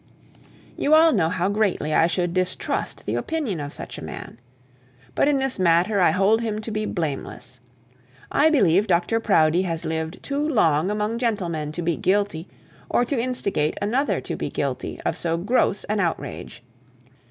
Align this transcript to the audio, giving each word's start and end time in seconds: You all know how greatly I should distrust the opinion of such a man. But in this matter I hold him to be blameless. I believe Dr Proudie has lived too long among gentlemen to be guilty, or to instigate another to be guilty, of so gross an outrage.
You 0.79 0.95
all 0.95 1.13
know 1.13 1.29
how 1.29 1.47
greatly 1.47 1.93
I 1.93 2.07
should 2.07 2.33
distrust 2.33 3.05
the 3.05 3.13
opinion 3.13 3.59
of 3.59 3.71
such 3.71 3.99
a 3.99 4.03
man. 4.03 4.39
But 5.13 5.27
in 5.27 5.37
this 5.37 5.59
matter 5.59 5.99
I 6.01 6.09
hold 6.09 6.41
him 6.41 6.59
to 6.61 6.71
be 6.71 6.87
blameless. 6.87 7.59
I 8.31 8.49
believe 8.49 8.87
Dr 8.87 9.19
Proudie 9.19 9.61
has 9.61 9.85
lived 9.85 10.23
too 10.23 10.41
long 10.43 10.89
among 10.89 11.19
gentlemen 11.19 11.71
to 11.73 11.83
be 11.83 11.97
guilty, 11.97 12.47
or 12.89 13.05
to 13.05 13.21
instigate 13.21 13.77
another 13.79 14.19
to 14.21 14.35
be 14.35 14.49
guilty, 14.49 14.99
of 15.05 15.15
so 15.19 15.37
gross 15.37 15.83
an 15.83 15.99
outrage. 15.99 16.63